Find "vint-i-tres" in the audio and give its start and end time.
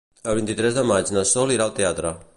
0.39-0.79